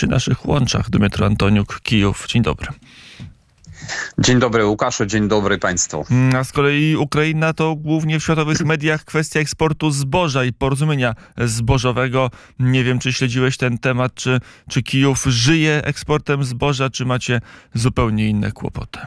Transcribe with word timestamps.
przy 0.00 0.06
naszych 0.06 0.46
łączach. 0.46 0.90
Dmytro 0.90 1.26
Antoniuk, 1.26 1.80
Kijów. 1.82 2.26
Dzień 2.26 2.42
dobry. 2.42 2.68
Dzień 4.18 4.38
dobry 4.38 4.64
Łukaszu, 4.64 5.06
dzień 5.06 5.28
dobry 5.28 5.58
Państwu. 5.58 6.06
Mm, 6.10 6.36
a 6.36 6.44
z 6.44 6.52
kolei 6.52 6.96
Ukraina 6.96 7.52
to 7.52 7.76
głównie 7.76 8.20
w 8.20 8.22
światowych 8.22 8.60
mediach 8.60 9.04
kwestia 9.04 9.40
eksportu 9.40 9.90
zboża 9.90 10.44
i 10.44 10.52
porozumienia 10.52 11.14
zbożowego. 11.38 12.30
Nie 12.58 12.84
wiem, 12.84 12.98
czy 12.98 13.12
śledziłeś 13.12 13.56
ten 13.56 13.78
temat, 13.78 14.14
czy, 14.14 14.40
czy 14.68 14.82
Kijów 14.82 15.24
żyje 15.24 15.84
eksportem 15.84 16.44
zboża, 16.44 16.90
czy 16.90 17.04
macie 17.04 17.40
zupełnie 17.74 18.28
inne 18.28 18.52
kłopoty? 18.52 18.98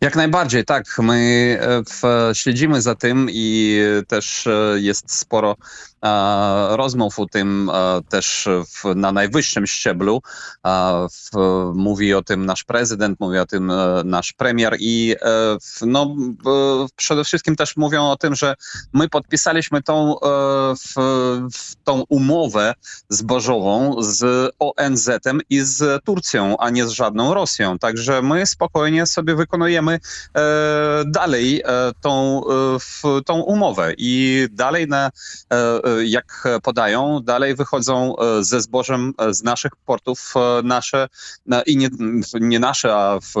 Jak 0.00 0.16
najbardziej, 0.16 0.64
tak. 0.64 0.98
My 0.98 1.58
e, 1.60 1.82
w, 1.82 2.30
śledzimy 2.36 2.82
za 2.82 2.94
tym 2.94 3.26
i 3.30 3.78
też 4.08 4.46
e, 4.46 4.76
jest 4.76 5.18
sporo 5.18 5.56
e, 6.04 6.76
rozmów 6.76 7.18
o 7.18 7.26
tym 7.26 7.70
też 8.08 8.48
w, 8.66 8.94
na 8.94 9.12
najwyższym 9.12 9.66
szczeblu. 9.66 10.22
W, 11.10 11.36
mówi 11.74 12.14
o 12.14 12.22
tym 12.22 12.46
nasz 12.46 12.64
prezydent, 12.64 13.20
mówi 13.20 13.38
o 13.38 13.46
tym 13.46 13.72
nasz 14.04 14.32
premier 14.32 14.76
i 14.80 15.14
no, 15.82 16.16
przede 16.96 17.24
wszystkim 17.24 17.56
też 17.56 17.76
mówią 17.76 18.10
o 18.10 18.16
tym, 18.16 18.34
że 18.34 18.54
my 18.92 19.08
podpisaliśmy 19.08 19.82
tą, 19.82 20.16
tą 21.84 22.04
umowę 22.08 22.74
zbożową 23.08 23.96
z 24.02 24.50
ONZ-em 24.58 25.40
i 25.50 25.60
z 25.60 26.04
Turcją, 26.04 26.56
a 26.56 26.70
nie 26.70 26.86
z 26.86 26.90
żadną 26.90 27.34
Rosją. 27.34 27.78
Także 27.78 28.22
my 28.22 28.46
spokojnie 28.46 29.06
sobie 29.06 29.34
wykonujemy 29.34 29.87
E, 29.94 30.00
dalej 31.06 31.62
e, 31.64 31.92
tą, 32.00 32.42
e, 33.04 33.22
tą 33.22 33.40
umowę 33.40 33.94
i 33.98 34.46
dalej, 34.50 34.88
na, 34.88 35.10
jak 36.04 36.48
podają, 36.62 37.20
dalej 37.22 37.54
wychodzą 37.54 38.14
ze 38.40 38.60
zbożem 38.60 39.14
z 39.30 39.42
naszych 39.42 39.76
portów 39.76 40.34
nasze 40.64 41.08
i 41.66 41.76
nie, 41.76 41.88
nie 42.40 42.58
nasze, 42.58 42.94
a 42.94 43.18
w, 43.20 43.34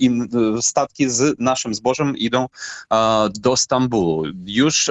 in, 0.00 0.28
statki 0.60 1.10
z 1.10 1.38
naszym 1.38 1.74
zbożem 1.74 2.16
idą 2.16 2.48
do 3.34 3.56
Stambułu. 3.56 4.24
Już, 4.46 4.90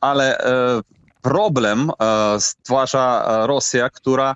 ale 0.00 0.38
problem 1.22 1.90
stwarza 2.38 3.26
Rosja, 3.46 3.90
która 3.90 4.34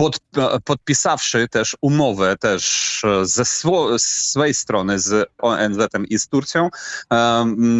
pod, 0.00 0.18
podpisawszy 0.64 1.48
też 1.48 1.76
umowę 1.80 2.36
też 2.36 2.64
e, 3.04 3.26
ze 3.26 3.44
swo, 3.44 3.98
swojej 3.98 4.54
strony 4.54 4.98
z 4.98 5.30
ONZ-em 5.38 6.06
i 6.06 6.18
z 6.18 6.28
Turcją, 6.28 6.70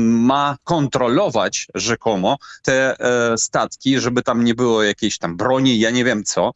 ma 0.06 0.56
kontrolować 0.64 1.66
rzekomo 1.74 2.38
te 2.62 3.00
e, 3.00 3.38
statki, 3.38 4.00
żeby 4.00 4.22
tam 4.22 4.44
nie 4.44 4.54
było 4.54 4.82
jakiejś 4.82 5.18
tam 5.18 5.36
broni, 5.36 5.78
ja 5.78 5.90
nie 5.90 6.04
wiem 6.04 6.24
co. 6.24 6.52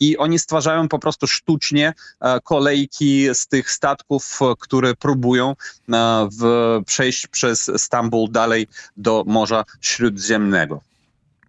I 0.00 0.18
oni 0.18 0.38
stwarzają 0.38 0.88
po 0.88 0.98
prostu 0.98 1.26
sztucznie 1.26 1.94
e, 2.20 2.40
kolejki 2.40 3.34
z 3.34 3.46
tych 3.46 3.70
statków, 3.70 4.38
które 4.58 4.94
próbują 4.94 5.54
w, 6.40 6.80
przejść 6.86 7.26
przez 7.26 7.70
Stambuł 7.76 8.28
dalej 8.28 8.66
do 8.96 9.24
Morza 9.26 9.64
Śródziemnego. 9.80 10.80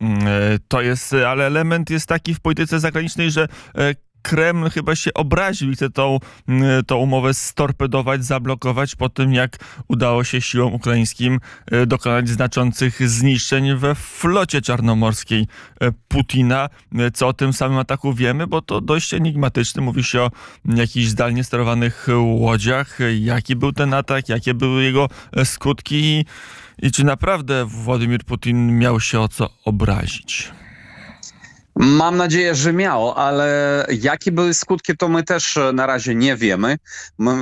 Mm, 0.02 0.28
e, 0.28 0.60
to 0.68 0.82
jest, 0.82 1.16
ale 1.28 1.46
element 1.46 1.90
jest 1.90 2.08
taki 2.08 2.36
w 2.36 2.40
polityce 2.40 2.80
zagranicznej, 2.80 3.32
że 3.32 3.48
e, 3.76 3.96
Kreml 4.22 4.70
chyba 4.70 4.96
się 4.96 5.14
obraził 5.14 5.72
i 5.72 5.76
chce 5.76 5.90
tą, 5.90 6.20
mm, 6.48 6.86
tą 6.86 6.98
umowę 6.98 7.34
storpedować, 7.34 8.26
zablokować 8.26 8.96
po 8.96 9.10
tym, 9.10 9.34
jak 9.34 9.58
udało 9.88 10.24
się 10.24 10.42
siłom 10.42 10.74
ukraińskim 10.74 11.40
e, 11.72 11.86
dokonać 11.86 12.30
znaczących 12.30 13.10
zniszczeń 13.10 13.76
we 13.76 13.96
flocie 13.96 14.62
czarnomorskiej 14.62 15.48
Putina. 16.08 16.70
Co 17.14 17.28
o 17.28 17.34
tym 17.34 17.54
samym 17.54 17.78
ataku 17.78 18.14
wiemy, 18.14 18.48
bo 18.48 18.62
to 18.62 18.82
dość 18.82 19.14
enigmatyczny. 19.14 19.82
Mówi 19.82 20.04
się 20.04 20.22
o 20.22 20.32
jakichś 20.66 21.08
zdalnie 21.08 21.44
sterowanych 21.44 22.08
łodziach. 22.18 22.98
Jaki 23.20 23.56
był 23.56 23.72
ten 23.72 23.94
atak, 23.94 24.30
jakie 24.30 24.54
były 24.54 24.84
jego 24.84 25.10
skutki 25.44 25.96
i 25.96 26.26
czy 26.92 27.04
naprawdę 27.04 27.66
Władimir 27.66 28.24
Putin 28.26 28.78
miał 28.78 29.00
się 29.00 29.20
o 29.20 29.28
co 29.28 29.50
obrazić? 29.66 30.52
Mam 31.76 32.18
nadzieję, 32.18 32.56
że 32.56 32.74
miał, 32.74 33.12
ale 33.12 33.86
jakie 34.02 34.32
były 34.32 34.54
skutki, 34.54 34.98
to 34.98 35.10
my 35.10 35.24
też 35.24 35.58
e, 35.58 35.74
na 35.74 35.86
razie 35.86 36.16
nie 36.16 36.36
wiemy. 36.36 36.78
My, 37.18 37.34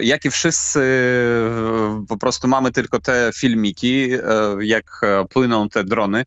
jak 0.00 0.24
i 0.24 0.30
wszyscy 0.30 0.80
e, 0.80 2.04
po 2.08 2.16
prostu 2.16 2.48
mamy 2.48 2.72
tylko 2.72 3.00
te 3.00 3.30
filmiki, 3.34 4.12
e, 4.12 4.18
jak 4.60 5.00
płyną 5.30 5.68
te 5.68 5.84
drony 5.84 6.24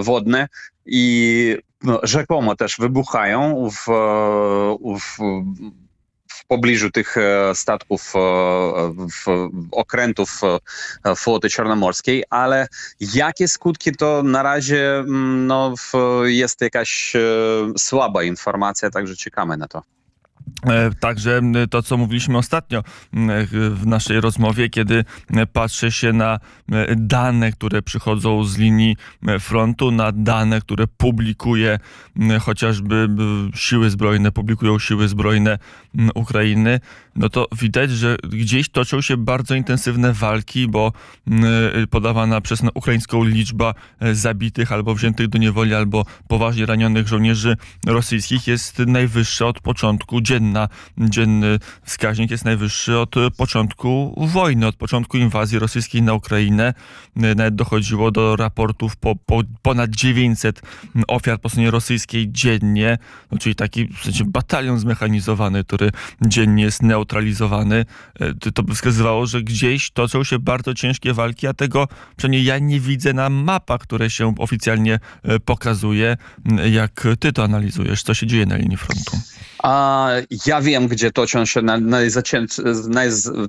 wodne 0.00 0.48
i 0.86 1.56
no, 1.82 2.00
rzekomo 2.02 2.56
też 2.56 2.76
wybuchają 2.78 3.70
w 3.70 3.86
w 5.00 5.18
pobliżu 6.48 6.90
tych 6.90 7.16
e, 7.16 7.54
statków, 7.54 8.12
e, 8.16 8.20
okrętów 9.72 10.40
e, 11.04 11.16
floty 11.16 11.48
czarnomorskiej, 11.50 12.24
ale 12.30 12.68
jakie 13.14 13.48
skutki 13.48 13.92
to 13.92 14.22
na 14.22 14.42
razie 14.42 14.98
mm, 14.98 15.46
no, 15.46 15.74
jest 16.24 16.60
jakaś 16.60 17.12
słaba 17.78 18.22
informacja, 18.22 18.90
także 18.90 19.16
czekamy 19.16 19.56
na 19.56 19.68
to. 19.68 19.95
E, 20.66 20.90
także 21.00 21.40
to, 21.70 21.82
co 21.82 21.96
mówiliśmy 21.96 22.38
ostatnio 22.38 22.82
w 23.52 23.82
naszej 23.86 24.20
rozmowie, 24.20 24.68
kiedy 24.70 25.04
patrzy 25.52 25.92
się 25.92 26.12
na 26.12 26.38
dane, 26.96 27.52
które 27.52 27.82
przychodzą 27.82 28.44
z 28.44 28.58
linii 28.58 28.96
frontu, 29.40 29.90
na 29.90 30.12
dane, 30.12 30.60
które 30.60 30.86
publikuje 30.86 31.78
chociażby 32.40 33.08
siły 33.54 33.90
zbrojne, 33.90 34.32
publikują 34.32 34.78
siły 34.78 35.08
zbrojne 35.08 35.58
Ukrainy, 36.14 36.80
no 37.16 37.28
to 37.28 37.46
widać, 37.60 37.90
że 37.90 38.16
gdzieś 38.30 38.68
toczą 38.68 39.00
się 39.00 39.16
bardzo 39.16 39.54
intensywne 39.54 40.12
walki, 40.12 40.68
bo 40.68 40.92
podawana 41.90 42.40
przez 42.40 42.62
ukraińską 42.74 43.24
liczba 43.24 43.74
e, 44.00 44.14
zabitych 44.14 44.72
albo 44.72 44.94
wziętych 44.94 45.28
do 45.28 45.38
niewoli, 45.38 45.74
albo 45.74 46.04
poważnie 46.28 46.66
ranionych 46.66 47.08
żołnierzy 47.08 47.56
rosyjskich 47.86 48.46
jest 48.46 48.78
najwyższa 48.78 49.46
od 49.46 49.60
początku 49.60 50.20
dzienna, 50.26 50.68
dzienny 50.98 51.58
wskaźnik 51.84 52.30
jest 52.30 52.44
najwyższy 52.44 52.98
od 52.98 53.14
początku 53.36 54.14
wojny, 54.26 54.66
od 54.66 54.76
początku 54.76 55.16
inwazji 55.16 55.58
rosyjskiej 55.58 56.02
na 56.02 56.14
Ukrainę. 56.14 56.74
Nawet 57.16 57.54
dochodziło 57.54 58.10
do 58.10 58.36
raportów 58.36 58.96
po, 58.96 59.16
po 59.16 59.42
ponad 59.62 59.90
900 59.90 60.62
ofiar 61.08 61.40
po 61.40 61.48
stronie 61.48 61.70
rosyjskiej 61.70 62.32
dziennie, 62.32 62.98
no, 63.30 63.38
czyli 63.38 63.54
taki 63.54 63.88
w 63.88 64.04
sensie 64.04 64.24
batalion 64.24 64.78
zmechanizowany, 64.78 65.64
który 65.64 65.90
dziennie 66.22 66.64
jest 66.64 66.82
neutralizowany. 66.82 67.84
E, 68.20 68.50
to 68.52 68.62
by 68.62 68.74
wskazywało, 68.74 69.26
że 69.26 69.42
gdzieś 69.42 69.90
toczą 69.90 70.24
się 70.24 70.38
bardzo 70.38 70.74
ciężkie 70.74 71.12
walki, 71.12 71.46
a 71.46 71.54
tego 71.54 71.88
przynajmniej 72.16 72.44
ja 72.44 72.58
nie 72.58 72.80
widzę 72.80 73.12
na 73.12 73.30
mapach, 73.30 73.80
które 73.80 74.10
się 74.10 74.34
oficjalnie 74.38 74.98
e, 75.22 75.40
pokazuje. 75.40 76.16
Jak 76.72 77.06
ty 77.20 77.32
to 77.32 77.44
analizujesz? 77.44 78.02
Co 78.02 78.14
się 78.14 78.26
dzieje 78.26 78.46
na 78.46 78.56
linii 78.56 78.76
frontu? 78.76 79.16
A 79.62 80.08
ja 80.46 80.60
wiem, 80.60 80.88
gdzie 80.88 81.12
toczą 81.12 81.44
się 81.44 81.62
na, 81.62 81.78
naj, 81.78 82.10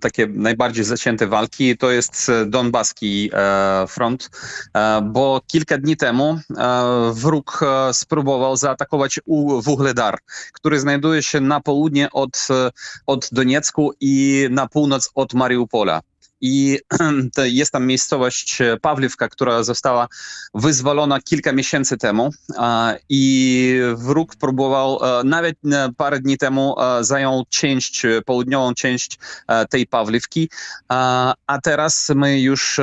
takie 0.01 0.27
najbardziej 0.27 0.83
zacięte 0.83 1.27
walki. 1.27 1.77
To 1.77 1.91
jest 1.91 2.31
Donbaski 2.45 3.29
e, 3.33 3.85
front, 3.87 4.29
e, 4.73 5.01
bo 5.01 5.41
kilka 5.47 5.77
dni 5.77 5.97
temu 5.97 6.39
e, 6.57 7.11
wróg 7.13 7.59
e, 7.63 7.93
spróbował 7.93 8.57
zaatakować 8.57 9.19
Wuhledar, 9.61 10.17
który 10.53 10.79
znajduje 10.79 11.23
się 11.23 11.41
na 11.41 11.61
południe 11.61 12.11
od, 12.11 12.47
od 13.05 13.29
Doniecku 13.31 13.93
i 13.99 14.47
na 14.51 14.67
północ 14.67 15.09
od 15.15 15.33
Mariupola. 15.33 16.01
I 16.41 16.79
jest 17.43 17.71
tam 17.71 17.85
miejscowość 17.85 18.61
e, 18.61 18.77
Pawliwka, 18.81 19.27
która 19.29 19.63
została 19.63 20.07
wyzwolona 20.53 21.21
kilka 21.21 21.53
miesięcy 21.53 21.97
temu 21.97 22.29
i 23.09 23.81
wróg 23.95 24.35
próbował, 24.35 24.99
e, 25.19 25.23
nawet 25.23 25.55
e, 25.71 25.89
parę 25.97 26.19
dni 26.19 26.37
temu 26.37 26.75
zajął 27.01 27.43
część, 27.49 28.03
południową 28.25 28.73
część 28.73 29.19
tej 29.69 29.87
Pawliwki, 29.87 30.49
a 31.47 31.59
teraz 31.63 32.11
my 32.15 32.41
już 32.41 32.79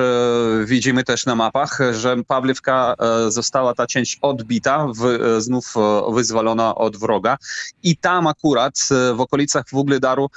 widzimy 0.64 1.04
też 1.04 1.26
na 1.26 1.34
mapach, 1.34 1.78
że 1.92 2.16
Pawliwka 2.26 2.94
została 3.28 3.74
ta 3.74 3.86
część 3.86 4.18
odbita, 4.22 4.86
znów 5.38 5.74
wyzwolona 6.14 6.74
od 6.74 6.96
wroga. 6.96 7.36
I 7.82 7.96
tam 7.96 8.26
akurat 8.26 8.78
w 9.14 9.20
okolicach 9.20 9.64
Wugledaru 9.72 10.30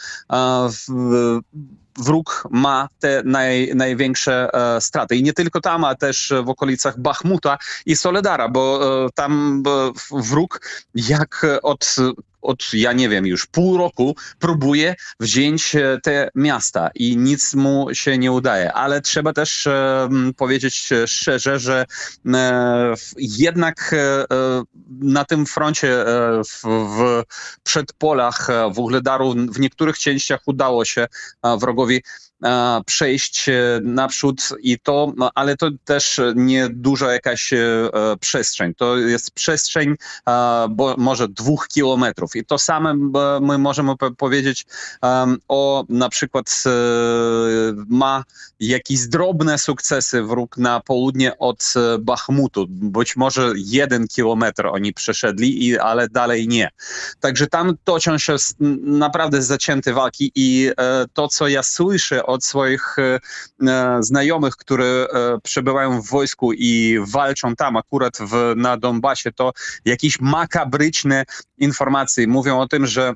wróg 1.98 2.48
ma 2.52 2.90
te 3.00 3.22
naj, 3.26 3.72
największe 3.76 4.50
e, 4.54 4.82
straty. 4.82 5.16
I 5.16 5.24
nie 5.24 5.34
tylko 5.34 5.62
tam, 5.62 5.84
a 5.84 5.96
też 5.96 6.34
w 6.44 6.50
okolicach 6.50 7.00
Bachmuta 7.00 7.58
i 7.86 7.96
Soledara, 7.96 8.50
bo 8.50 8.80
e, 9.06 9.10
tam 9.16 9.64
e, 9.68 9.92
wróg 10.12 10.62
jak 10.96 11.46
od 11.64 11.96
od, 12.48 12.74
ja 12.74 12.94
nie 12.94 13.10
wiem, 13.10 13.26
już 13.26 13.46
pół 13.46 13.78
roku 13.78 14.16
próbuje 14.40 14.96
wziąć 15.20 15.76
te 16.04 16.30
miasta 16.36 16.90
i 16.96 17.18
nic 17.18 17.54
mu 17.54 17.88
się 17.94 18.18
nie 18.18 18.32
udaje. 18.32 18.74
Ale 18.74 19.02
trzeba 19.02 19.34
też 19.34 19.68
powiedzieć 20.38 20.90
szczerze, 21.06 21.60
że 21.60 21.86
jednak 23.18 23.96
na 25.00 25.26
tym 25.26 25.46
froncie 25.46 26.06
w, 26.46 26.68
w 26.98 27.24
przedpolach 27.64 28.48
w 29.52 29.60
niektórych 29.60 29.98
częściach 29.98 30.40
udało 30.46 30.86
się 30.86 31.08
wrogowi 31.60 31.98
E, 31.98 32.27
przejść 32.86 33.50
e, 33.50 33.80
naprzód 33.84 34.42
i 34.60 34.80
to, 34.80 35.14
no, 35.18 35.32
ale 35.36 35.58
to 35.58 35.70
też 35.86 36.22
nie 36.36 36.70
duża 36.70 37.14
jakaś 37.14 37.54
e, 37.54 37.60
przestrzeń. 38.20 38.74
To 38.76 38.98
jest 38.98 39.32
przestrzeń 39.32 39.96
bo 40.70 40.96
może 40.98 41.28
dwóch 41.28 41.68
kilometrów 41.68 42.36
i 42.36 42.46
to 42.46 42.58
same 42.58 42.94
my 43.42 43.58
możemy 43.58 43.94
powiedzieć 44.18 44.66
o 45.48 45.86
na 45.90 46.10
przykład 46.10 46.64
ma 47.90 48.24
jakieś 48.60 49.08
drobne 49.08 49.58
sukcesy 49.58 50.24
wróg 50.24 50.58
na 50.58 50.80
południe 50.80 51.38
od 51.38 51.74
Bachmutu. 52.00 52.66
Być 52.70 53.16
może 53.16 53.52
jeden 53.56 54.08
kilometr 54.08 54.66
oni 54.66 54.94
przeszedli, 54.94 55.80
ale 55.80 56.10
dalej 56.10 56.48
nie. 56.48 56.70
Także 57.20 57.48
tam 57.48 57.78
toczą 57.84 58.18
się 58.18 58.36
naprawdę 58.84 59.42
zacięte 59.42 59.94
walki 59.94 60.32
i 60.36 60.72
to, 61.14 61.28
co 61.28 61.48
ja 61.48 61.64
słyszę 61.64 62.27
od 62.28 62.46
swoich 62.46 62.96
e, 63.00 63.20
e, 63.68 63.98
znajomych, 64.00 64.56
które 64.56 65.08
przebywają 65.44 66.02
w 66.02 66.10
wojsku 66.10 66.54
i 66.54 67.00
walczą 67.08 67.56
tam 67.56 67.78
akurat 67.78 68.18
w, 68.20 68.54
na 68.56 68.78
Donbasie, 68.78 69.32
to 69.32 69.52
jakieś 69.86 70.20
makabryczne 70.20 71.24
informacje 71.58 72.28
mówią 72.28 72.60
o 72.60 72.68
tym, 72.68 72.86
że 72.86 73.14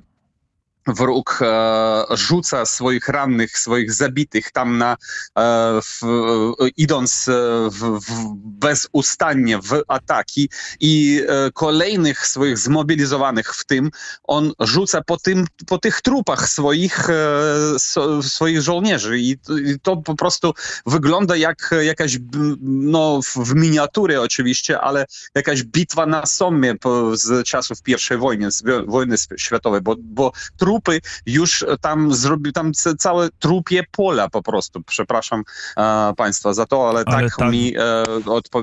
wróg 0.87 1.39
e, 1.41 2.05
rzuca 2.09 2.65
swoich 2.65 3.07
rannych, 3.07 3.57
swoich 3.57 3.93
zabitych 3.93 4.51
tam 4.51 4.77
na, 4.77 4.97
e, 5.37 5.79
w, 5.81 6.01
idąc 6.77 7.25
w, 7.71 7.99
w 7.99 8.35
bezustannie 8.35 9.57
w 9.57 9.83
ataki 9.87 10.49
i 10.79 11.21
e, 11.27 11.51
kolejnych 11.51 12.27
swoich 12.27 12.57
zmobilizowanych 12.57 13.55
w 13.55 13.65
tym, 13.65 13.91
on 14.23 14.53
rzuca 14.59 15.01
po, 15.01 15.17
tym, 15.17 15.45
po 15.67 15.77
tych 15.77 16.01
trupach 16.01 16.49
swoich, 16.49 17.07
so, 17.77 18.23
swoich 18.23 18.61
żołnierzy 18.61 19.19
I, 19.19 19.31
i 19.65 19.79
to 19.81 19.97
po 19.97 20.15
prostu 20.15 20.53
wygląda 20.85 21.35
jak 21.35 21.71
jakaś, 21.81 22.17
no 22.61 23.19
w 23.35 23.55
miniatury 23.55 24.21
oczywiście, 24.21 24.79
ale 24.79 25.05
jakaś 25.35 25.63
bitwa 25.63 26.05
na 26.05 26.25
Sommie 26.25 26.75
z 27.13 27.47
czasów 27.47 27.77
I 27.87 28.17
wojny, 28.17 28.49
wojny 28.87 29.15
światowej, 29.37 29.81
bo, 29.81 29.95
bo 29.99 30.31
trupy 30.71 31.01
już 31.25 31.65
tam 31.81 32.13
zrobił, 32.13 32.51
tam 32.51 32.71
całe 32.97 33.29
trupie 33.39 33.83
pola 33.91 34.29
po 34.29 34.43
prostu. 34.43 34.81
Przepraszam 34.83 35.43
e, 35.77 36.13
Państwa 36.17 36.53
za 36.53 36.65
to, 36.65 36.89
ale, 36.89 37.03
ale 37.05 37.29
tak, 37.29 37.35
tak, 37.37 37.51
mi 37.51 37.73
e, 37.77 38.03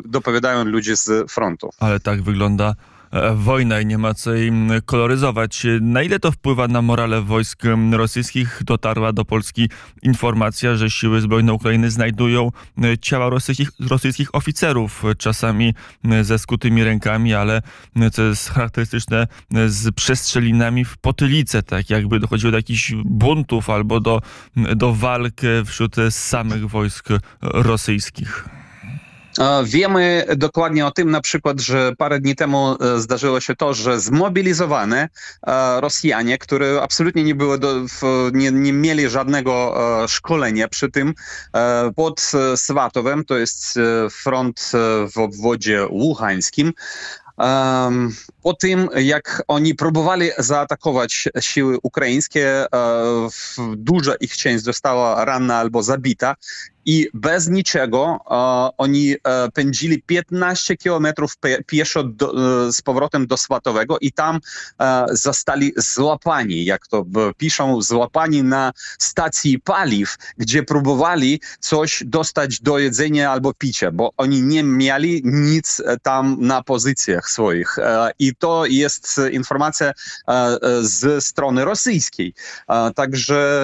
dopowiadają 0.04 0.64
ludzie 0.64 0.96
z 0.96 1.32
frontu. 1.32 1.70
Ale 1.80 2.00
tak 2.00 2.22
wygląda 2.22 2.74
E, 2.74 2.97
wojna 3.34 3.80
i 3.80 3.86
nie 3.86 3.98
ma 3.98 4.14
co 4.14 4.34
jej 4.34 4.52
koloryzować. 4.84 5.66
Na 5.80 6.02
ile 6.02 6.18
to 6.18 6.32
wpływa 6.32 6.68
na 6.68 6.82
morale 6.82 7.22
wojsk 7.22 7.62
rosyjskich? 7.92 8.60
Dotarła 8.64 9.12
do 9.12 9.24
Polski 9.24 9.70
informacja, 10.02 10.76
że 10.76 10.90
siły 10.90 11.20
zbrojne 11.20 11.52
Ukrainy 11.52 11.90
znajdują 11.90 12.50
e, 12.82 12.98
ciała 12.98 13.28
rosyjskich, 13.28 13.70
rosyjskich 13.80 14.34
oficerów, 14.34 15.02
czasami 15.18 15.74
ze 16.22 16.38
skutymi 16.38 16.84
rękami, 16.84 17.34
ale 17.34 17.62
co 18.12 18.22
jest 18.22 18.50
charakterystyczne, 18.50 19.26
z 19.66 19.94
przestrzelinami 19.94 20.84
w 20.84 20.96
potylicę, 20.96 21.62
tak 21.62 21.90
jakby 21.90 22.20
dochodziło 22.20 22.50
do 22.50 22.56
jakichś 22.56 22.92
buntów 23.04 23.70
albo 23.70 24.00
do, 24.00 24.22
do 24.76 24.94
walk 24.94 25.40
wśród 25.66 25.96
samych 26.10 26.66
wojsk 26.66 27.08
rosyjskich. 27.42 28.57
Wiemy 29.64 30.26
dokładnie 30.36 30.86
o 30.86 30.90
tym 30.90 31.10
na 31.10 31.20
przykład, 31.20 31.60
że 31.60 31.92
parę 31.98 32.20
dni 32.20 32.36
temu 32.36 32.76
e, 32.80 33.00
zdarzyło 33.00 33.40
się 33.40 33.56
to, 33.56 33.74
że 33.74 34.00
zmobilizowane 34.00 35.08
e, 35.46 35.80
Rosjanie, 35.80 36.38
które 36.38 36.80
absolutnie 36.82 37.24
nie, 37.24 37.34
były 37.34 37.58
do, 37.58 37.74
nie, 38.32 38.52
nie 38.52 38.72
mieli 38.72 39.08
żadnego 39.08 39.74
e, 40.04 40.08
szkolenia 40.08 40.68
przy 40.68 40.90
tym, 40.90 41.14
pod 41.96 42.32
Swatowem, 42.56 43.24
to 43.24 43.38
jest 43.38 43.78
front 44.10 44.72
w 45.14 45.18
obwodzie 45.18 45.86
łuchańskim, 45.90 46.72
po 48.42 48.54
tym, 48.54 48.88
jak 48.96 49.42
oni 49.48 49.74
próbowali 49.74 50.30
zaatakować 50.38 51.28
siły 51.40 51.78
ukraińskie, 51.82 52.66
duża 53.76 54.14
ich 54.14 54.36
część 54.36 54.64
została 54.64 55.24
ranna 55.24 55.56
albo 55.56 55.82
zabita 55.82 56.34
i 56.88 57.08
bez 57.14 57.48
niczego 57.48 58.20
e, 58.30 58.34
oni 58.78 59.14
e, 59.24 59.50
pędzili 59.50 60.02
15 60.02 60.76
kilometrów 60.76 61.32
pieszo 61.66 62.04
do, 62.04 62.32
e, 62.66 62.72
z 62.72 62.82
powrotem 62.82 63.26
do 63.26 63.36
Swatowego 63.36 63.98
i 64.00 64.12
tam 64.12 64.40
e, 64.80 65.06
zostali 65.12 65.72
złapani, 65.76 66.64
jak 66.64 66.86
to 66.86 67.04
piszą, 67.36 67.82
złapani 67.82 68.42
na 68.42 68.72
stacji 68.98 69.60
paliw, 69.60 70.16
gdzie 70.38 70.62
próbowali 70.62 71.40
coś 71.60 72.02
dostać 72.06 72.60
do 72.60 72.78
jedzenia 72.78 73.30
albo 73.30 73.54
picia, 73.54 73.90
bo 73.90 74.12
oni 74.16 74.42
nie 74.42 74.62
mieli 74.62 75.22
nic 75.24 75.80
e, 75.80 75.96
tam 76.02 76.36
na 76.40 76.62
pozycjach 76.62 77.30
swoich. 77.30 77.78
E, 77.78 78.10
I 78.18 78.34
to 78.34 78.66
jest 78.66 79.20
informacja 79.32 79.92
z 80.80 81.24
strony 81.24 81.64
rosyjskiej. 81.64 82.34
Także 82.94 83.62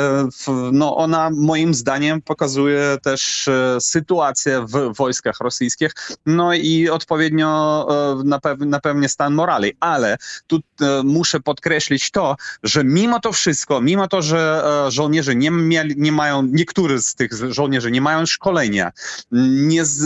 no, 0.72 0.96
ona 0.96 1.30
moim 1.30 1.74
zdaniem 1.74 2.22
pokazuje 2.22 2.96
też 3.02 3.13
też 3.14 3.48
e, 3.48 3.80
sytuację 3.80 4.66
w 4.68 4.96
wojskach 4.96 5.40
rosyjskich, 5.40 5.90
no 6.26 6.54
i 6.54 6.88
odpowiednio 6.88 7.86
e, 8.20 8.24
na, 8.24 8.40
pew 8.40 8.58
na 8.60 8.80
pewnie 8.80 9.08
stan 9.08 9.34
morali. 9.34 9.72
Ale 9.80 10.16
tu 10.46 10.56
e, 10.56 11.02
muszę 11.04 11.40
podkreślić 11.40 12.10
to, 12.10 12.36
że 12.62 12.84
mimo 12.84 13.20
to 13.20 13.32
wszystko, 13.32 13.80
mimo 13.80 14.08
to, 14.08 14.22
że 14.22 14.64
żołnierze 14.88 15.34
nie, 15.34 15.50
nie 15.96 16.12
mają, 16.12 16.42
niektórzy 16.42 17.02
z 17.02 17.14
tych 17.14 17.32
żołnierzy 17.50 17.90
nie 17.90 18.00
mają 18.00 18.26
szkolenia, 18.26 18.92
nie, 19.32 19.84
z, 19.84 20.00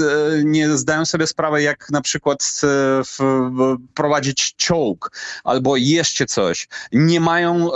nie 0.44 0.76
zdają 0.76 1.04
sobie 1.04 1.26
sprawy, 1.26 1.62
jak 1.62 1.90
na 1.90 2.00
przykład 2.00 2.60
prowadzić 3.94 4.54
czołg 4.56 5.10
albo 5.44 5.76
jeszcze 5.76 6.26
coś, 6.26 6.68
nie 6.92 7.20
mają, 7.20 7.70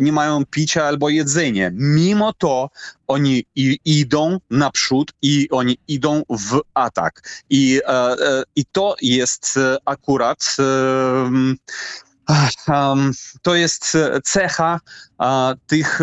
nie 0.00 0.12
mają 0.12 0.44
picia 0.46 0.84
albo 0.84 1.08
jedzenia. 1.08 1.70
Mimo 1.72 2.32
to 2.32 2.70
oni 3.08 3.44
idą 3.84 4.27
naprzód 4.50 5.12
i 5.22 5.48
oni 5.50 5.78
idą 5.88 6.22
w 6.30 6.60
atak. 6.74 7.22
I, 7.50 7.80
e, 7.86 7.90
e, 7.90 8.42
i 8.56 8.64
to 8.64 8.96
jest 9.02 9.56
e, 9.56 9.76
akurat 9.84 10.56
Um, 12.68 13.12
to 13.42 13.54
jest 13.54 13.96
cecha 14.24 14.80
tych 15.66 16.00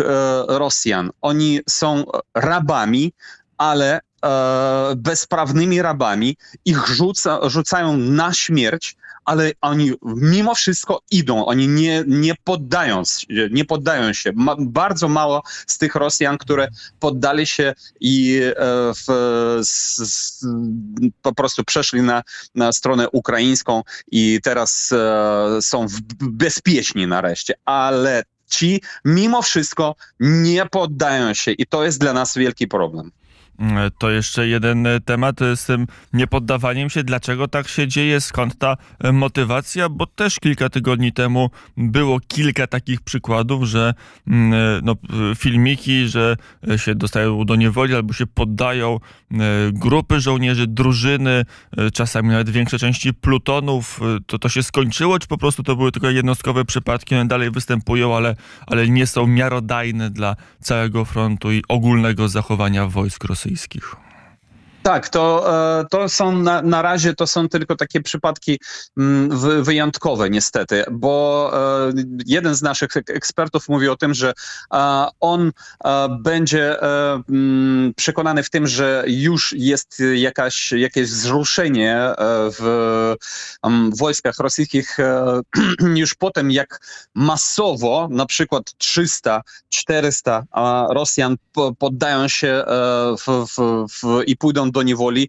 Rosjan. 0.48 1.10
Oni 1.22 1.60
są 1.68 2.04
rabami, 2.34 3.12
ale 3.58 4.00
bezprawnymi 4.96 5.82
rabami. 5.82 6.36
Ich 6.64 6.86
rzuca, 6.86 7.48
rzucają 7.48 7.96
na 7.96 8.32
śmierć, 8.32 8.96
ale 9.26 9.52
oni 9.60 9.92
mimo 10.02 10.54
wszystko 10.54 11.00
idą, 11.10 11.46
oni 11.46 11.68
nie, 11.68 12.04
nie, 12.06 12.34
poddają, 12.44 13.02
nie 13.50 13.64
poddają 13.64 14.12
się. 14.12 14.32
Ma, 14.34 14.56
bardzo 14.58 15.08
mało 15.08 15.42
z 15.66 15.78
tych 15.78 15.94
Rosjan, 15.94 16.38
które 16.38 16.68
poddali 17.00 17.46
się 17.46 17.74
i 18.00 18.40
e, 18.42 18.54
w, 18.94 19.06
po 21.22 21.34
prostu 21.34 21.64
przeszli 21.64 22.02
na, 22.02 22.22
na 22.54 22.72
stronę 22.72 23.08
ukraińską 23.10 23.82
i 24.10 24.40
teraz 24.42 24.92
e, 24.92 25.62
są 25.62 25.88
w, 25.88 26.00
bezpieczni 26.20 27.06
nareszcie, 27.06 27.54
ale 27.64 28.22
ci 28.50 28.80
mimo 29.04 29.42
wszystko 29.42 29.94
nie 30.20 30.66
poddają 30.66 31.34
się 31.34 31.50
i 31.50 31.66
to 31.66 31.84
jest 31.84 31.98
dla 31.98 32.12
nas 32.12 32.36
wielki 32.36 32.68
problem. 32.68 33.10
To 33.98 34.10
jeszcze 34.10 34.48
jeden 34.48 34.86
e, 34.86 35.00
temat 35.00 35.40
z 35.54 35.66
tym 35.66 35.86
niepoddawaniem 36.12 36.90
się. 36.90 37.04
Dlaczego 37.04 37.48
tak 37.48 37.68
się 37.68 37.88
dzieje? 37.88 38.20
Skąd 38.20 38.58
ta 38.58 38.76
e, 38.98 39.12
motywacja? 39.12 39.88
Bo 39.88 40.06
też 40.06 40.40
kilka 40.40 40.68
tygodni 40.68 41.12
temu 41.12 41.50
było 41.76 42.20
kilka 42.20 42.66
takich 42.66 43.00
przykładów, 43.00 43.64
że 43.64 43.94
mm, 44.26 44.52
e, 44.52 44.80
no, 44.82 44.94
filmiki, 45.36 46.08
że 46.08 46.36
się 46.76 46.94
dostają 46.94 47.44
do 47.44 47.56
niewoli 47.56 47.94
albo 47.94 48.12
się 48.12 48.26
poddają 48.26 49.00
grupy 49.72 50.20
żołnierzy, 50.20 50.66
drużyny, 50.66 51.44
czasami 51.92 52.28
nawet 52.28 52.50
większe 52.50 52.78
części 52.78 53.14
plutonów. 53.14 54.00
To 54.26 54.38
to 54.38 54.48
się 54.48 54.62
skończyło, 54.62 55.18
czy 55.18 55.28
po 55.28 55.38
prostu 55.38 55.62
to 55.62 55.76
były 55.76 55.92
tylko 55.92 56.10
jednostkowe 56.10 56.64
przypadki? 56.64 57.14
One 57.14 57.28
dalej 57.28 57.50
występują, 57.50 58.16
ale, 58.16 58.36
ale 58.66 58.88
nie 58.88 59.06
są 59.06 59.26
miarodajne 59.26 60.10
dla 60.10 60.36
całego 60.60 61.04
frontu 61.04 61.52
i 61.52 61.62
ogólnego 61.68 62.28
zachowania 62.28 62.86
wojsk 62.86 63.24
rosyjskich 63.24 63.45
rosyjskich? 63.46 64.05
Tak, 64.86 65.08
to, 65.08 65.44
e, 65.80 65.84
to 65.90 66.08
są 66.08 66.32
na, 66.32 66.62
na 66.62 66.82
razie 66.82 67.14
to 67.14 67.26
są 67.26 67.48
tylko 67.48 67.76
takie 67.76 68.00
przypadki 68.00 68.58
mm, 68.98 69.62
wyjątkowe 69.64 70.30
niestety, 70.30 70.84
bo 70.90 71.50
e, 71.54 71.92
jeden 72.26 72.54
z 72.54 72.62
naszych 72.62 72.90
ekspertów 72.96 73.68
mówi 73.68 73.88
o 73.88 73.96
tym, 73.96 74.14
że 74.14 74.32
on 75.20 75.52
będzie 76.20 76.82
e, 76.82 77.22
mm, 77.28 77.94
przekonany 77.96 78.42
w 78.42 78.50
tym, 78.50 78.66
że 78.66 79.04
już 79.06 79.54
jest 79.58 80.02
jakaś, 80.14 80.72
jakieś 80.72 81.08
wzruszenie 81.08 82.14
w 82.58 83.14
mm, 83.62 83.90
wojskach 83.96 84.38
rosyjskich 84.38 84.96
już 85.94 86.14
potem, 86.14 86.50
jak 86.50 86.80
masowo, 87.14 88.08
na 88.10 88.26
przykład 88.26 88.74
300, 88.78 89.42
400 89.68 90.44
Rosjan 90.90 91.36
poddają 91.78 92.28
się 92.28 92.64
w, 93.18 93.46
w, 93.56 93.86
w, 94.02 94.22
i 94.26 94.36
pójdą 94.36 94.70
do 94.76 94.82
niewoli 94.82 95.28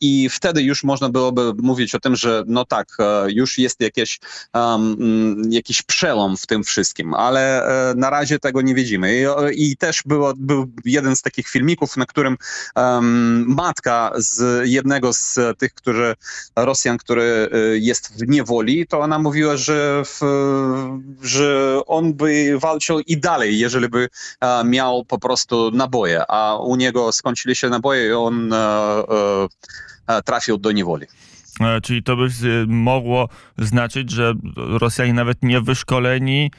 i 0.00 0.28
wtedy 0.28 0.62
już 0.62 0.84
można 0.84 1.08
byłoby 1.08 1.52
mówić 1.62 1.94
o 1.94 2.00
tym, 2.00 2.16
że 2.16 2.44
no 2.46 2.64
tak, 2.64 2.88
e, 2.98 3.32
już 3.32 3.58
jest 3.58 3.80
jakieś, 3.80 4.20
um, 4.54 5.42
jakiś 5.50 5.82
przelom 5.82 6.36
w 6.36 6.46
tym 6.46 6.64
wszystkim, 6.64 7.14
ale 7.14 7.64
e, 7.90 7.94
na 7.94 8.10
razie 8.10 8.38
tego 8.38 8.62
nie 8.62 8.74
widzimy. 8.74 9.24
I, 9.52 9.72
i 9.72 9.76
też 9.76 10.02
było, 10.06 10.32
był 10.36 10.66
jeden 10.84 11.16
z 11.16 11.22
takich 11.22 11.48
filmików, 11.48 11.96
na 11.96 12.06
którym 12.06 12.36
um, 12.76 13.44
matka 13.48 14.12
z 14.16 14.68
jednego 14.68 15.12
z 15.12 15.38
tych, 15.58 15.74
którzy, 15.74 16.14
Rosjan, 16.56 16.98
który 16.98 17.22
e, 17.22 17.78
jest 17.78 18.12
w 18.18 18.28
niewoli, 18.28 18.86
to 18.86 19.00
ona 19.00 19.18
mówiła, 19.18 19.56
że, 19.56 20.02
w, 20.04 20.20
że 21.22 21.80
on 21.86 22.14
by 22.14 22.58
walczył 22.58 23.00
i 23.00 23.16
dalej, 23.16 23.58
jeżeli 23.58 23.88
by 23.88 24.08
miał 24.64 25.04
po 25.04 25.18
prostu 25.18 25.70
naboje, 25.70 26.24
a 26.28 26.56
u 26.56 26.76
niego 26.76 27.12
skończyli 27.12 27.56
się 27.56 27.68
naboje 27.68 28.08
i 28.08 28.12
on 28.12 28.49
E, 28.56 29.46
e, 30.06 30.22
trafił 30.22 30.58
do 30.58 30.72
niewoli. 30.72 31.06
E, 31.60 31.80
czyli 31.80 32.02
to 32.02 32.16
by 32.16 32.28
mogło 32.66 33.28
znaczyć, 33.58 34.10
że 34.10 34.34
Rosjanie 34.56 35.12
nawet 35.12 35.42
nie 35.42 35.60
wyszkoleni 35.60 36.50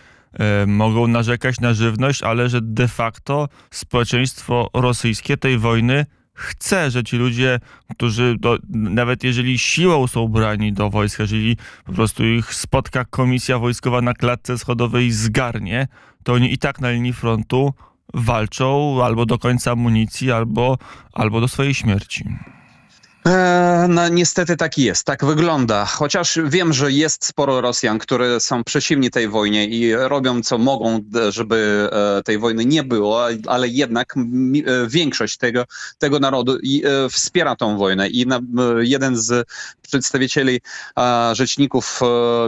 mogą 0.67 1.07
narzekać 1.07 1.59
na 1.59 1.73
żywność, 1.73 2.23
ale 2.23 2.49
że 2.49 2.61
de 2.61 2.87
facto 2.87 3.49
społeczeństwo 3.71 4.69
rosyjskie 4.73 5.37
tej 5.37 5.57
wojny 5.57 6.05
chce, 6.33 6.91
że 6.91 7.03
ci 7.03 7.17
ludzie, 7.17 7.59
którzy 7.91 8.35
do, 8.39 8.57
nawet 8.69 9.23
jeżeli 9.23 9.59
siłą 9.59 10.07
są 10.07 10.27
brani 10.27 10.73
do 10.73 10.89
wojska, 10.89 11.23
jeżeli 11.23 11.57
po 11.85 11.93
prostu 11.93 12.25
ich 12.25 12.53
spotka 12.53 13.05
komisja 13.05 13.59
wojskowa 13.59 14.01
na 14.01 14.13
klatce 14.13 14.57
schodowej 14.57 15.11
zgarnie, 15.11 15.87
to 16.23 16.33
oni 16.33 16.53
i 16.53 16.57
tak 16.57 16.81
na 16.81 16.91
linii 16.91 17.13
frontu 17.13 17.73
walczą 18.13 18.99
albo 19.03 19.25
do 19.25 19.39
końca 19.39 19.71
amunicji, 19.71 20.31
albo, 20.31 20.77
albo 21.13 21.41
do 21.41 21.47
swojej 21.47 21.73
śmierci. 21.73 22.25
E, 23.27 23.85
no, 23.89 24.09
niestety 24.09 24.57
tak 24.57 24.77
jest, 24.77 25.05
tak 25.05 25.25
wygląda. 25.25 25.85
Chociaż 25.85 26.39
wiem, 26.45 26.73
że 26.73 26.91
jest 26.91 27.25
sporo 27.25 27.61
Rosjan, 27.61 27.99
które 27.99 28.39
są 28.39 28.63
przeciwni 28.63 29.11
tej 29.11 29.27
wojnie 29.27 29.67
i 29.67 29.95
robią 29.95 30.41
co 30.41 30.57
mogą, 30.57 31.03
żeby 31.29 31.89
e, 31.91 32.23
tej 32.23 32.37
wojny 32.37 32.65
nie 32.65 32.83
było, 32.83 33.27
ale 33.47 33.67
jednak 33.67 34.15
e, 34.17 34.21
większość 34.87 35.37
tego, 35.37 35.65
tego 35.97 36.19
narodu 36.19 36.57
wspiera 37.09 37.55
tą 37.55 37.77
wojnę. 37.77 38.09
I 38.09 38.25
jeden 38.79 39.17
z 39.17 39.47
przedstawicieli 39.91 40.61
rzeczników 41.33 41.99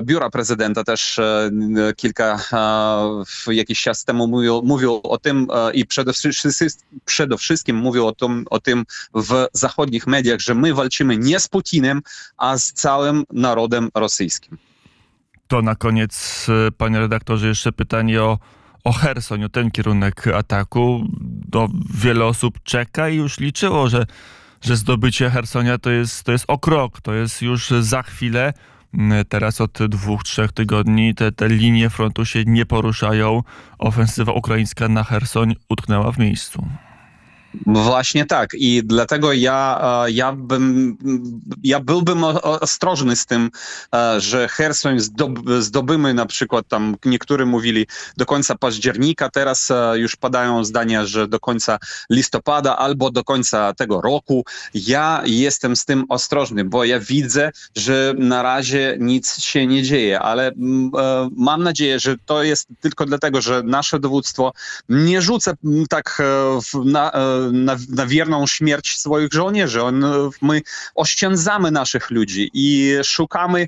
biura 0.01 0.29
prezydenta 0.29 0.83
też 0.83 1.19
kilka 1.95 2.39
jakiś 3.47 3.81
czas 3.81 4.05
temu 4.05 4.27
mówił, 4.27 4.61
mówił 4.63 5.01
o 5.03 5.17
tym 5.17 5.47
i 5.73 5.85
przede 5.85 6.13
wszystkim, 6.13 6.51
przede 7.05 7.37
wszystkim 7.37 7.75
mówił 7.75 8.07
o 8.07 8.11
tym, 8.15 8.45
o 8.49 8.59
tym 8.59 8.83
w 9.15 9.47
zachodnich 9.53 10.07
mediach, 10.07 10.39
że 10.39 10.55
my 10.55 10.73
walczymy 10.73 11.17
nie 11.17 11.39
z 11.39 11.47
Putinem, 11.47 12.01
a 12.37 12.57
z 12.57 12.73
całym 12.73 13.23
narodem 13.31 13.89
rosyjskim. 13.95 14.57
To 15.47 15.61
na 15.61 15.75
koniec, 15.75 16.45
e, 16.67 16.71
panie 16.71 16.99
redaktorze, 16.99 17.47
jeszcze 17.47 17.71
pytanie 17.71 18.21
o, 18.21 18.39
o 18.83 18.91
Hersoń, 18.91 19.43
o 19.43 19.49
ten 19.49 19.71
kierunek 19.71 20.27
ataku. 20.27 21.07
No, 21.53 21.67
wiele 21.93 22.25
osób 22.25 22.63
czeka 22.63 23.09
i 23.09 23.15
już 23.15 23.39
liczyło, 23.39 23.89
że, 23.89 24.05
że 24.63 24.77
zdobycie 24.77 25.29
Hersonia 25.29 25.77
to 25.77 25.89
jest, 25.89 26.23
to 26.23 26.31
jest 26.31 26.45
o 26.47 26.57
krok, 26.57 27.01
to 27.01 27.13
jest 27.13 27.41
już 27.41 27.69
za 27.69 28.03
chwilę. 28.03 28.53
Mm, 28.93 29.25
teraz 29.25 29.61
od 29.61 29.79
dwóch, 29.87 30.23
trzech 30.23 30.51
tygodni 30.51 31.15
te, 31.15 31.31
te 31.31 31.49
linie 31.49 31.89
frontu 31.89 32.25
się 32.25 32.43
nie 32.45 32.65
poruszają. 32.65 33.43
Ofensywa 33.79 34.31
ukraińska 34.31 34.89
na 34.89 35.03
Hersoń 35.03 35.55
utknęła 35.69 36.11
w 36.11 36.17
miejscu. 36.17 36.67
Właśnie 37.65 38.25
tak 38.25 38.49
i 38.53 38.81
dlatego 38.83 39.33
ja, 39.33 39.81
e, 40.05 40.11
ja, 40.11 40.33
bym, 40.33 40.97
ja 41.63 41.79
byłbym 41.79 42.23
ostrożny 42.43 43.15
z 43.15 43.25
tym, 43.25 43.49
e, 43.95 44.21
że 44.21 44.47
Hersoń 44.47 44.97
zdobymy 45.59 46.13
na 46.13 46.25
przykład 46.25 46.67
tam, 46.67 46.95
niektórzy 47.05 47.45
mówili 47.45 47.87
do 48.17 48.25
końca 48.25 48.55
października, 48.55 49.29
teraz 49.29 49.71
e, 49.71 49.93
już 49.95 50.15
padają 50.15 50.63
zdania, 50.63 51.05
że 51.05 51.27
do 51.27 51.39
końca 51.39 51.77
listopada 52.09 52.77
albo 52.77 53.11
do 53.11 53.23
końca 53.23 53.73
tego 53.73 54.01
roku. 54.01 54.45
Ja 54.73 55.21
jestem 55.25 55.75
z 55.75 55.85
tym 55.85 56.05
ostrożny, 56.09 56.65
bo 56.65 56.83
ja 56.83 56.99
widzę, 56.99 57.51
że 57.75 58.13
na 58.17 58.43
razie 58.43 58.97
nic 58.99 59.39
się 59.39 59.67
nie 59.67 59.83
dzieje, 59.83 60.19
ale 60.19 60.51
mam 61.35 61.63
nadzieję, 61.63 61.99
że 61.99 62.15
to 62.25 62.43
jest 62.43 62.67
tylko 62.81 63.05
dlatego, 63.05 63.41
że 63.41 63.63
nasze 63.63 63.99
dowództwo 63.99 64.53
nie 64.89 65.21
rzuca 65.21 65.53
tak 65.89 66.21
na 66.85 67.11
na, 67.51 67.77
na 67.89 68.05
wierną 68.05 68.47
śmierć 68.47 68.99
swoich 68.99 69.33
żołnierzy. 69.33 69.83
On, 69.83 70.05
my 70.41 70.61
oszczędzamy 70.95 71.71
naszych 71.71 72.11
ludzi 72.11 72.49
i 72.53 72.95
szukamy 73.03 73.67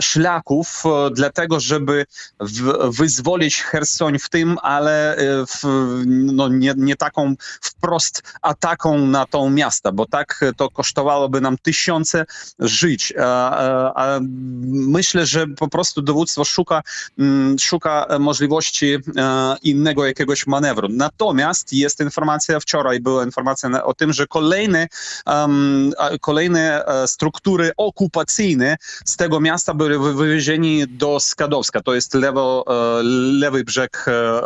szlaków 0.00 0.82
e, 0.86 1.10
dlatego, 1.10 1.60
żeby 1.60 2.06
w, 2.40 2.90
wyzwolić 2.96 3.62
Hersoń 3.62 4.18
w 4.18 4.28
tym, 4.28 4.56
ale 4.62 5.16
e, 5.16 5.46
w, 5.46 5.62
no, 6.06 6.48
nie, 6.48 6.74
nie 6.76 6.96
taką 6.96 7.34
wprost 7.60 8.22
ataką 8.42 9.06
na 9.06 9.26
tą 9.26 9.50
miasta, 9.50 9.92
bo 9.92 10.06
tak 10.06 10.40
to 10.56 10.70
kosztowałoby 10.70 11.40
nam 11.40 11.58
tysiące 11.58 12.24
żyć. 12.58 13.12
A, 13.20 13.50
a, 13.50 13.92
a 13.94 14.20
myślę, 14.66 15.26
że 15.26 15.46
po 15.46 15.68
prostu 15.68 16.02
dowództwo 16.02 16.44
szuka, 16.44 16.82
mm, 17.18 17.58
szuka 17.58 18.06
możliwości 18.20 18.94
e, 18.94 19.56
innego 19.62 20.06
jakiegoś 20.06 20.46
manewru. 20.46 20.88
Natomiast 20.90 21.72
jest 21.72 22.00
informacja 22.00 22.60
wczoraj, 22.60 23.00
był 23.00 23.11
była 23.12 23.24
informacja 23.24 23.84
o 23.84 23.94
tym, 23.94 24.12
że 24.12 24.26
kolejne, 24.26 24.88
um, 25.26 25.92
kolejne 26.20 26.84
e, 26.86 27.08
struktury 27.08 27.70
okupacyjne 27.76 28.76
z 29.04 29.16
tego 29.16 29.40
miasta 29.40 29.74
były 29.74 30.14
wywiezieni 30.14 30.88
do 30.88 31.20
Skadowska. 31.20 31.80
To 31.80 31.94
jest 31.94 32.14
lewo, 32.14 32.64
e, 32.68 33.02
lewy 33.42 33.64
brzeg, 33.64 34.06
e, 34.08 34.42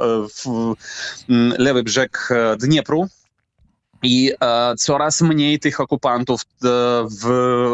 lewy 1.59 1.83
brzeg 1.83 2.29
Dniepru 2.59 3.09
i 4.03 4.33
e, 4.41 4.75
coraz 4.79 5.21
mniej 5.21 5.59
tych 5.59 5.81
okupantów 5.81 6.41
e, 6.43 6.47
w 7.23 7.27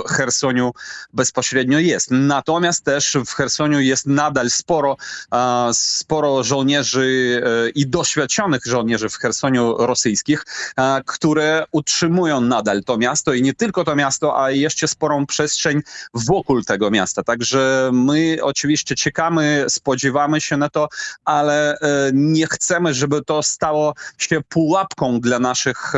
Chersoniu 0.09 0.73
bezpośrednio 1.13 1.79
jest. 1.79 2.09
Natomiast 2.11 2.85
też 2.85 3.17
w 3.27 3.33
Chersoniu 3.33 3.81
jest 3.81 4.07
nadal 4.07 4.51
sporo, 4.51 4.97
e, 5.35 5.71
sporo 5.73 6.45
żołnierzy 6.45 7.43
e, 7.45 7.71
i 7.71 7.87
doświadczonych 7.87 8.61
żołnierzy 8.67 9.09
w 9.09 9.17
Chersoniu 9.17 9.77
rosyjskich, 9.79 10.45
e, 10.77 11.03
które 11.07 11.65
utrzymują 11.73 12.41
nadal 12.41 12.85
to 12.85 12.99
miasto 12.99 13.33
i 13.33 13.43
nie 13.43 13.55
tylko 13.55 13.85
to 13.85 13.97
miasto, 13.97 14.43
a 14.43 14.51
jeszcze 14.51 14.89
sporą 14.89 15.27
przestrzeń 15.27 15.81
wokół 16.15 16.63
tego 16.63 16.91
miasta. 16.91 17.23
Także 17.23 17.91
my 17.93 18.39
oczywiście 18.43 18.95
czekamy, 18.95 19.65
spodziewamy 19.69 20.41
się 20.41 20.57
na 20.57 20.69
to, 20.69 20.89
ale 21.25 21.79
e, 21.79 22.11
nie 22.15 22.47
chcemy, 22.47 22.95
żeby 22.95 23.25
to 23.25 23.43
stało 23.43 23.95
się 24.19 24.41
pułapką 24.49 25.21
dla 25.21 25.39
naszych 25.39 25.93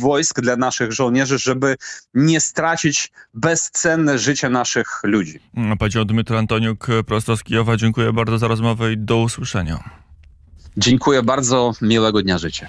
wojsk, 0.00 0.40
dla 0.40 0.56
naszych 0.56 0.92
żołnierzy, 0.92 1.38
żeby 1.38 1.76
nie 2.14 2.40
stracić 2.40 3.12
bezcenne 3.34 4.18
życie 4.18 4.48
naszych 4.48 5.00
ludzi. 5.02 5.40
Powiedział 5.78 6.04
Dmytro 6.04 6.38
Antoniuk 6.38 6.86
prosto 7.06 7.36
z 7.36 7.42
Kijowa. 7.42 7.76
Dziękuję 7.76 8.12
bardzo 8.12 8.38
za 8.38 8.48
rozmowę 8.48 8.92
i 8.92 8.98
do 8.98 9.18
usłyszenia. 9.18 9.90
Dziękuję 10.76 11.22
bardzo. 11.22 11.72
Miłego 11.82 12.22
dnia 12.22 12.38
życia. 12.38 12.66